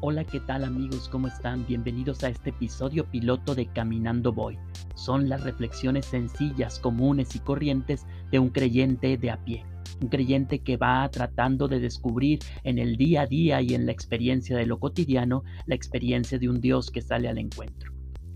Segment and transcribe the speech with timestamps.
[0.00, 1.08] Hola, ¿qué tal amigos?
[1.08, 1.66] ¿Cómo están?
[1.66, 4.56] Bienvenidos a este episodio piloto de Caminando Voy.
[4.94, 9.64] Son las reflexiones sencillas, comunes y corrientes de un creyente de a pie.
[10.00, 13.92] Un creyente que va tratando de descubrir en el día a día y en la
[13.92, 17.92] experiencia de lo cotidiano la experiencia de un Dios que sale al encuentro.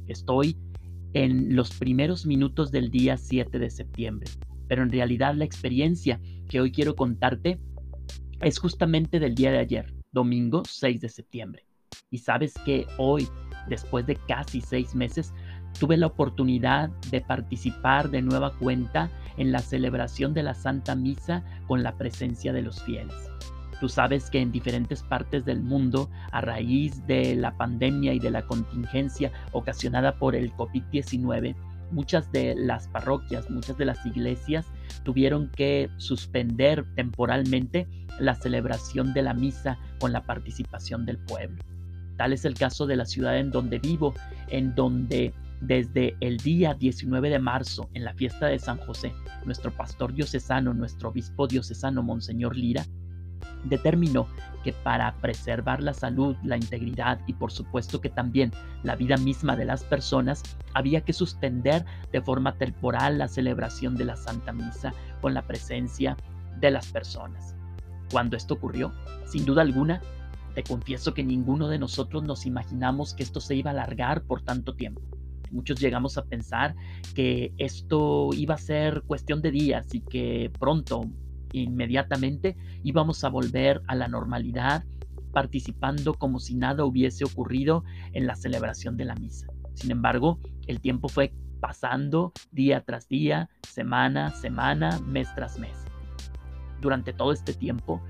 [0.09, 0.57] Estoy
[1.13, 4.29] en los primeros minutos del día 7 de septiembre,
[4.67, 7.61] pero en realidad la experiencia que hoy quiero contarte
[8.41, 11.65] es justamente del día de ayer, domingo 6 de septiembre.
[12.11, 13.29] Y sabes que hoy,
[13.69, 15.33] después de casi seis meses,
[15.79, 21.43] tuve la oportunidad de participar de nueva cuenta en la celebración de la Santa Misa
[21.67, 23.15] con la presencia de los fieles.
[23.81, 28.31] Tú sabes que en diferentes partes del mundo, a raíz de la pandemia y de
[28.31, 31.57] la contingencia ocasionada por el COVID-19,
[31.93, 34.67] muchas de las parroquias, muchas de las iglesias
[35.05, 37.87] tuvieron que suspender temporalmente
[38.19, 41.63] la celebración de la misa con la participación del pueblo.
[42.17, 44.15] Tal es el caso de la ciudad en donde vivo,
[44.49, 49.13] en donde desde el día 19 de marzo, en la fiesta de San José,
[49.45, 52.85] nuestro pastor diocesano, nuestro obispo diocesano, Monseñor Lira,
[53.65, 54.27] determinó
[54.63, 59.57] que para preservar la salud, la integridad y por supuesto que también la vida misma
[59.57, 60.43] de las personas,
[60.75, 66.17] había que suspender de forma temporal la celebración de la Santa Misa con la presencia
[66.61, 67.57] de las personas.
[68.11, 68.93] Cuando esto ocurrió,
[69.25, 70.01] sin duda alguna,
[70.55, 74.43] te confieso que ninguno de nosotros nos imaginamos que esto se iba a alargar por
[74.43, 75.01] tanto tiempo.
[75.51, 76.75] Muchos llegamos a pensar
[77.15, 81.05] que esto iba a ser cuestión de días y que pronto,
[81.53, 84.85] inmediatamente íbamos a volver a la normalidad
[85.33, 89.47] participando como si nada hubiese ocurrido en la celebración de la misa.
[89.75, 95.77] Sin embargo, el tiempo fue pasando día tras día, semana, semana, mes tras mes.
[96.81, 98.03] Durante todo este tiempo,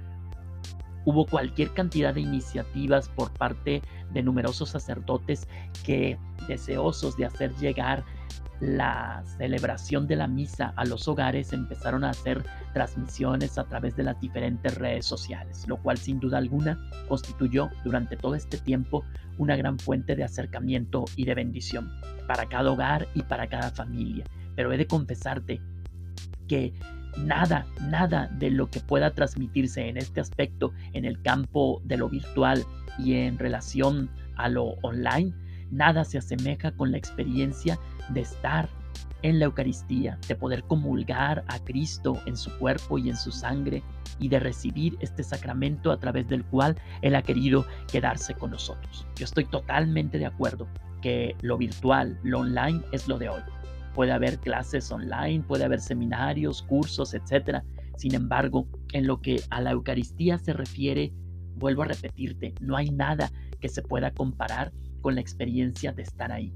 [1.05, 5.47] hubo cualquier cantidad de iniciativas por parte de numerosos sacerdotes
[5.85, 6.19] que,
[6.49, 8.05] deseosos de hacer llegar
[8.63, 14.05] la celebración de la misa a los hogares empezaron a hacer transmisiones a través de
[14.05, 16.79] las diferentes redes sociales, lo cual sin duda alguna
[17.09, 19.05] constituyó durante todo este tiempo
[19.37, 21.91] una gran fuente de acercamiento y de bendición
[22.29, 24.25] para cada hogar y para cada familia.
[24.55, 25.61] Pero he de confesarte
[26.47, 26.73] que
[27.19, 32.09] nada, nada de lo que pueda transmitirse en este aspecto en el campo de lo
[32.09, 32.65] virtual
[32.97, 35.35] y en relación a lo online,
[35.73, 37.79] nada se asemeja con la experiencia
[38.11, 38.69] de estar
[39.23, 43.83] en la Eucaristía, de poder comulgar a Cristo en su cuerpo y en su sangre
[44.19, 49.07] y de recibir este sacramento a través del cual Él ha querido quedarse con nosotros.
[49.17, 50.69] Yo estoy totalmente de acuerdo
[51.01, 53.43] que lo virtual, lo online es lo de hoy.
[53.95, 57.63] Puede haber clases online, puede haber seminarios, cursos, etc.
[57.97, 61.13] Sin embargo, en lo que a la Eucaristía se refiere,
[61.57, 63.31] vuelvo a repetirte, no hay nada
[63.61, 64.73] que se pueda comparar
[65.03, 66.53] con la experiencia de estar ahí.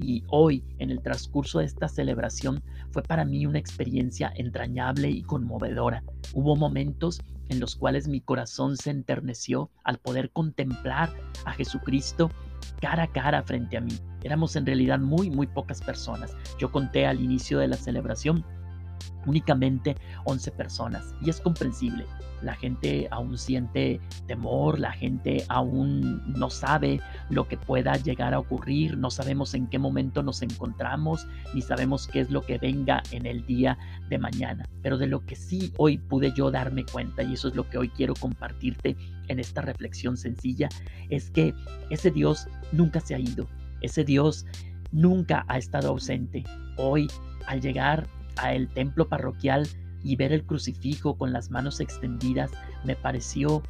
[0.00, 5.22] Y hoy, en el transcurso de esta celebración, fue para mí una experiencia entrañable y
[5.22, 6.02] conmovedora.
[6.32, 11.12] Hubo momentos en los cuales mi corazón se enterneció al poder contemplar
[11.44, 12.30] a Jesucristo
[12.80, 13.92] cara a cara frente a mí.
[14.22, 16.36] Éramos en realidad muy, muy pocas personas.
[16.58, 18.44] Yo conté al inicio de la celebración
[19.26, 22.04] únicamente 11 personas y es comprensible
[22.44, 28.38] la gente aún siente temor, la gente aún no sabe lo que pueda llegar a
[28.38, 33.02] ocurrir, no sabemos en qué momento nos encontramos, ni sabemos qué es lo que venga
[33.12, 33.78] en el día
[34.10, 34.68] de mañana.
[34.82, 37.78] Pero de lo que sí hoy pude yo darme cuenta, y eso es lo que
[37.78, 38.96] hoy quiero compartirte
[39.28, 40.68] en esta reflexión sencilla,
[41.08, 41.54] es que
[41.88, 43.48] ese Dios nunca se ha ido,
[43.80, 44.44] ese Dios
[44.92, 46.44] nunca ha estado ausente.
[46.76, 47.08] Hoy,
[47.46, 48.06] al llegar
[48.36, 49.66] al templo parroquial,
[50.04, 52.50] y ver el crucifijo con las manos extendidas
[52.84, 53.62] me pareció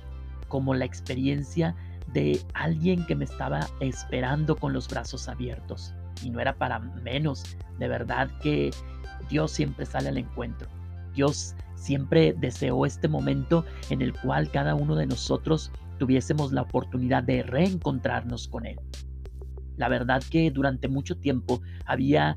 [0.48, 1.74] como la experiencia
[2.12, 5.94] de alguien que me estaba esperando con los brazos abiertos.
[6.22, 8.70] Y no era para menos, de verdad que
[9.30, 10.68] Dios siempre sale al encuentro.
[11.14, 17.22] Dios siempre deseó este momento en el cual cada uno de nosotros tuviésemos la oportunidad
[17.22, 18.80] de reencontrarnos con Él.
[19.76, 22.36] La verdad que durante mucho tiempo había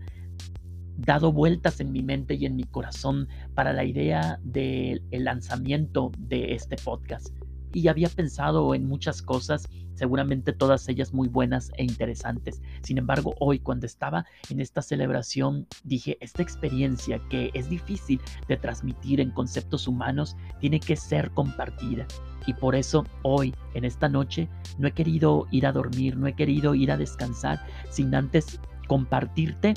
[0.98, 6.54] dado vueltas en mi mente y en mi corazón para la idea del lanzamiento de
[6.54, 7.30] este podcast.
[7.74, 12.62] Y había pensado en muchas cosas, seguramente todas ellas muy buenas e interesantes.
[12.82, 18.58] Sin embargo, hoy cuando estaba en esta celebración, dije, esta experiencia que es difícil de
[18.58, 22.08] transmitir en conceptos humanos, tiene que ser compartida.
[22.48, 24.50] Y por eso hoy, en esta noche,
[24.80, 29.74] no he querido ir a dormir, no he querido ir a descansar sin antes compartirte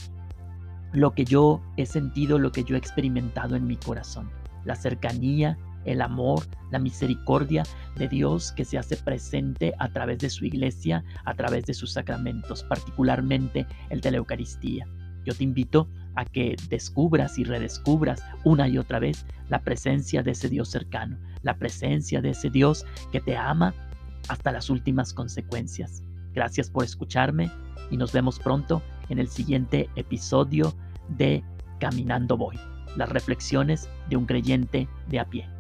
[0.93, 4.31] lo que yo he sentido, lo que yo he experimentado en mi corazón,
[4.65, 7.63] la cercanía el amor, la misericordia
[7.97, 11.93] de Dios que se hace presente a través de su iglesia, a través de sus
[11.93, 14.87] sacramentos, particularmente el de la Eucaristía.
[15.25, 20.33] Yo te invito a que descubras y redescubras una y otra vez la presencia de
[20.33, 23.75] ese Dios cercano, la presencia de ese Dios que te ama
[24.29, 26.03] hasta las últimas consecuencias.
[26.33, 27.51] Gracias por escucharme
[27.91, 30.75] y nos vemos pronto en el siguiente episodio
[31.09, 31.45] de
[31.79, 32.59] Caminando Voy,
[32.97, 35.60] las reflexiones de un creyente de a pie.